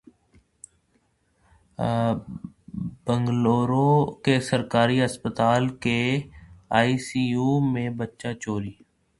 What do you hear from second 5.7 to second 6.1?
کے